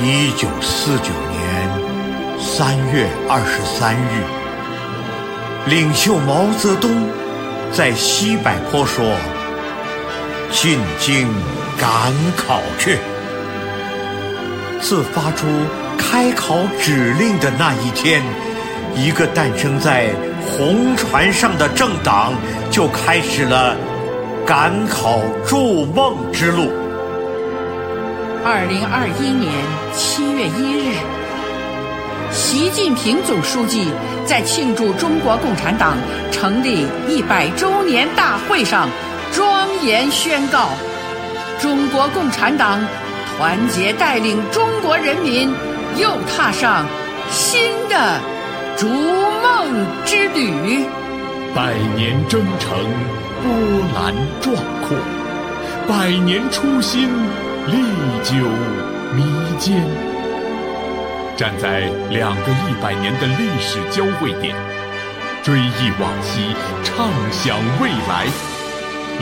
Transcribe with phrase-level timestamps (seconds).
[0.00, 4.22] 一九四九年三月二十三日，
[5.68, 6.88] 领袖毛泽东
[7.72, 9.04] 在西柏坡说
[10.52, 11.26] ：“进京
[11.76, 11.90] 赶
[12.36, 12.96] 考去。”
[14.80, 15.48] 自发出
[15.98, 18.22] 开考指令的那一天，
[18.94, 20.10] 一个诞生在
[20.46, 22.34] 红船上的政党
[22.70, 23.74] 就开始了
[24.46, 26.70] 赶考筑梦之路。
[28.44, 29.52] 二零二一年
[29.92, 30.94] 七月一日，
[32.32, 33.90] 习近平总书记
[34.24, 35.96] 在庆祝中国共产党
[36.30, 38.88] 成立一百周年大会上
[39.32, 40.70] 庄严宣告：
[41.60, 42.80] 中国共产党
[43.36, 45.52] 团结带领中国人民
[45.96, 46.86] 又踏上
[47.30, 48.20] 新的
[48.76, 50.84] 逐梦之旅。
[51.54, 52.78] 百年征程
[53.42, 53.52] 波
[53.94, 54.54] 澜壮
[54.86, 54.96] 阔，
[55.88, 57.08] 百年初心。
[57.70, 57.76] 历
[58.22, 58.34] 久
[59.14, 59.22] 弥
[59.58, 59.84] 坚，
[61.36, 64.56] 站在两个一百年的历史交汇点，
[65.42, 68.26] 追忆往昔，畅想未来。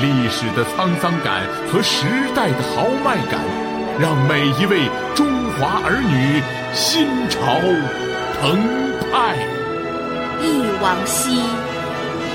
[0.01, 3.41] 历史的沧桑感和时代的豪迈感，
[3.99, 5.27] 让每一位中
[5.59, 6.41] 华儿女
[6.73, 7.59] 心潮
[8.39, 8.63] 澎
[9.11, 9.37] 湃。
[10.41, 11.43] 忆往昔。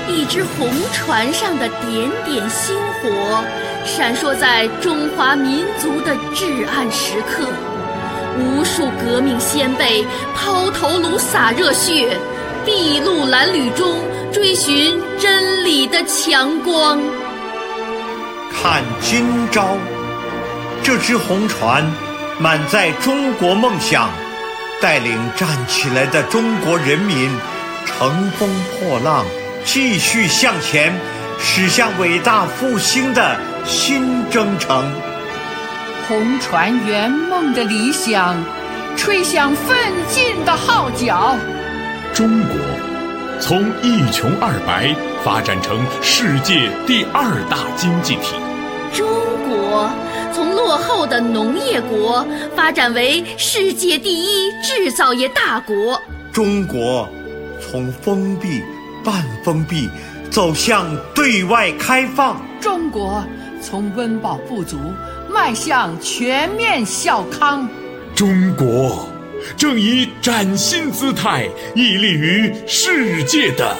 [0.08, 3.42] 一只红船上的点点星火，
[3.84, 7.46] 闪烁在中华民族的至暗时刻。
[8.38, 12.16] 无数革命先辈抛头颅洒热血，
[12.64, 13.98] 筚路蓝缕中
[14.32, 16.98] 追寻真理的强光。
[18.50, 19.76] 看今朝，
[20.82, 21.84] 这只红船
[22.38, 24.08] 满载中国梦想，
[24.80, 27.30] 带领站起来的中国人民
[27.84, 29.26] 乘风破浪。
[29.64, 30.92] 继续向前，
[31.38, 34.84] 驶向伟大复兴的新征程。
[36.08, 38.36] 红船圆梦的理想，
[38.96, 39.76] 吹响奋
[40.08, 41.36] 进的号角。
[42.12, 42.56] 中国
[43.40, 48.34] 从一穷二白发展成世界第二大经济体。
[48.92, 49.06] 中
[49.48, 49.90] 国
[50.32, 56.00] 从落后的农业国发展为世界第一制造业大国。
[56.32, 57.08] 中国
[57.60, 58.62] 从封闭。
[59.04, 59.90] 半封闭，
[60.30, 62.40] 走向对外开放。
[62.60, 63.24] 中国
[63.62, 64.76] 从温饱不足
[65.30, 67.68] 迈向全面小康。
[68.14, 69.08] 中国
[69.56, 73.74] 正以崭新姿态屹立于世界的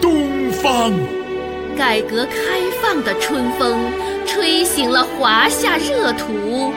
[0.00, 0.92] 东方。
[1.76, 3.78] 改革开放的春风
[4.26, 6.72] 吹醒了华夏热土，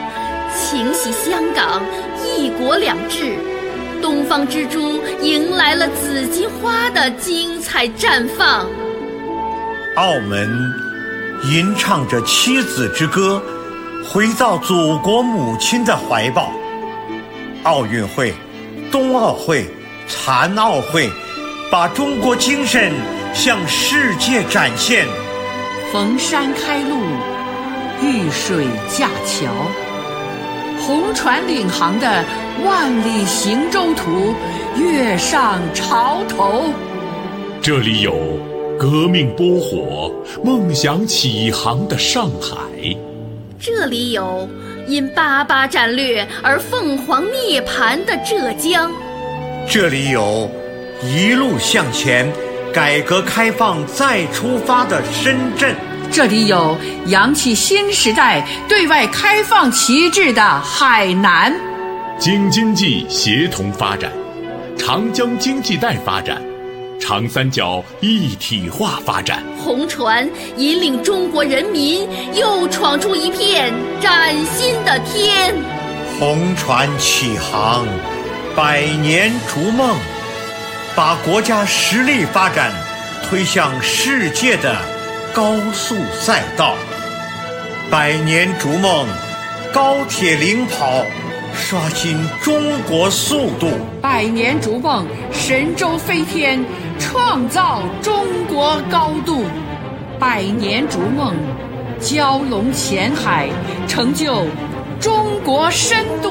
[0.56, 1.82] 情系香港
[2.24, 3.34] 一国两制。
[4.00, 8.66] 东方之珠迎来了紫荆花的精彩绽放。
[9.96, 10.48] 澳门
[11.44, 13.42] 吟唱着妻子之歌，
[14.08, 16.52] 回到祖国母亲的怀抱。
[17.64, 18.32] 奥运会、
[18.92, 19.66] 冬奥会、
[20.06, 21.10] 残奥会，
[21.68, 22.92] 把中国精神
[23.34, 25.04] 向世界展现。
[25.92, 26.96] 逢山开路，
[28.00, 29.50] 遇水架桥。
[30.78, 32.24] 红船领航的
[32.64, 34.32] 万里行舟图，
[34.76, 36.72] 跃上潮头。
[37.60, 38.38] 这里有
[38.82, 40.12] 革命拨火、
[40.42, 42.56] 梦想起航的上海。
[43.60, 44.48] 这里有
[44.88, 48.90] 因八八战略而凤凰涅槃的浙江。
[49.68, 50.50] 这里有
[51.00, 52.28] 一路向前、
[52.74, 55.76] 改革开放再出发的深圳。
[56.10, 56.76] 这里有
[57.06, 61.54] 扬起新时代对外开放旗帜的海南，
[62.18, 64.10] 京津冀协同发展，
[64.76, 66.42] 长江经济带发展，
[67.02, 69.42] 长三角一体化发展。
[69.58, 70.26] 红船
[70.56, 75.52] 引领中国人民又闯出一片崭新的天。
[76.20, 77.84] 红船起航，
[78.54, 79.96] 百年逐梦，
[80.94, 82.72] 把国家实力发展
[83.28, 84.76] 推向世界的。
[85.34, 86.76] 高速赛道，
[87.90, 89.08] 百年逐梦，
[89.72, 91.06] 高铁领跑，
[91.54, 93.68] 刷新中国速度；
[94.02, 96.62] 百年逐梦，神舟飞天，
[97.02, 98.14] 创造中
[98.48, 99.42] 国高度；
[100.20, 101.34] 百年逐梦，
[102.00, 103.48] 蛟龙潜海，
[103.88, 104.46] 成就
[105.00, 105.12] 中
[105.44, 106.30] 国深度；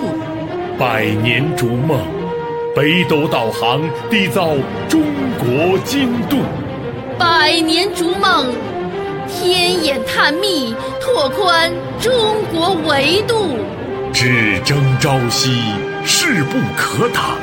[0.80, 2.00] 百年逐梦，
[2.74, 4.48] 北斗导航，缔造
[4.88, 5.02] 中
[5.38, 6.38] 国精度；
[7.20, 8.48] 百年逐梦。
[9.28, 11.70] 天眼探秘，拓宽
[12.00, 12.14] 中
[12.54, 13.58] 国维度；
[14.14, 15.52] 只争朝夕，
[16.06, 17.38] 势不可挡；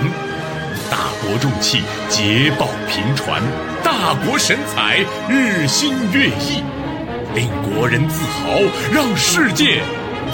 [0.90, 3.40] 大国重器，捷报频传；
[3.82, 4.98] 大国神采，
[5.28, 6.62] 日新月异，
[7.34, 8.58] 令国人自豪，
[8.92, 9.82] 让世界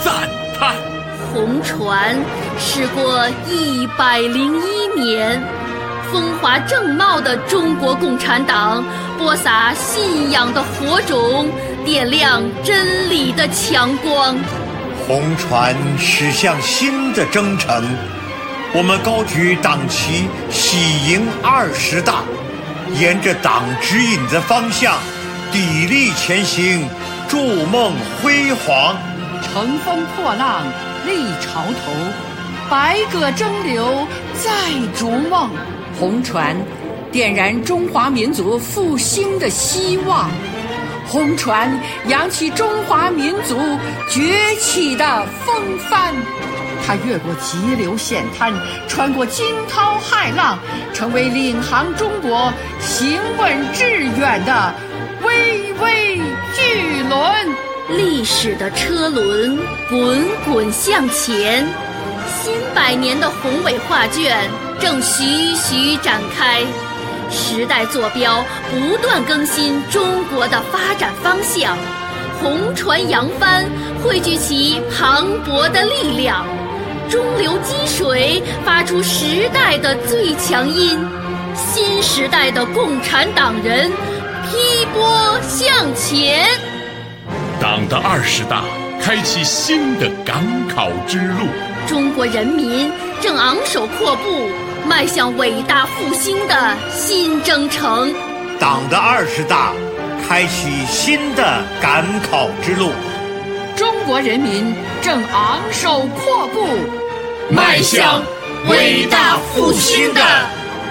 [0.02, 0.12] 赞
[0.58, 0.74] 叹。
[1.32, 2.16] 红船
[2.58, 5.42] 驶过一百零一年，
[6.12, 8.84] 风华正茂的中国共产党
[9.18, 11.50] 播撒信仰的火种，
[11.84, 14.36] 点亮真理的强光。
[15.06, 17.84] 红船驶向新的征程，
[18.76, 22.25] 我们高举党旗，喜迎二十大，
[22.99, 24.97] 沿着党指引的方向，
[25.53, 26.85] 砥砺前行，
[27.29, 28.97] 筑梦辉煌。
[29.44, 30.65] 乘风破浪
[31.06, 31.93] 立潮头，
[32.69, 34.05] 百舸争流
[34.43, 34.50] 再
[34.99, 35.49] 逐梦。
[35.97, 36.56] 红船
[37.12, 40.29] 点燃中华民族复兴的希望，
[41.06, 43.56] 红船扬起中华民族
[44.11, 46.12] 崛起的风帆。
[46.86, 48.52] 它越过急流险滩，
[48.86, 50.58] 穿过惊涛骇浪，
[50.92, 54.75] 成为领航中国行稳致远的
[55.22, 56.20] 巍巍
[56.54, 57.20] 巨轮。
[57.90, 59.58] 历史的车轮
[59.90, 61.66] 滚滚向前，
[62.42, 64.48] 新百年的宏伟画卷
[64.80, 66.62] 正徐徐展开。
[67.30, 71.76] 时代坐标不断更新中国的发展方向，
[72.40, 73.64] 红船扬帆，
[74.02, 76.46] 汇聚起磅礴的力量。
[77.08, 80.98] 中流击水，发出时代的最强音。
[81.54, 83.90] 新时代的共产党人，
[84.50, 86.46] 劈波向前。
[87.60, 88.64] 党的二十大
[89.00, 91.46] 开启新的赶考之路，
[91.86, 92.90] 中国人民
[93.20, 94.48] 正昂首阔步
[94.86, 98.12] 迈向伟大复兴的新征程。
[98.58, 99.72] 党的二十大
[100.26, 102.90] 开启新的赶考之路，
[104.04, 106.68] 中国人民正昂首阔步
[107.48, 108.22] 迈向
[108.68, 110.20] 伟大复兴的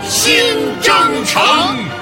[0.02, 0.36] 新
[0.82, 1.93] 征程。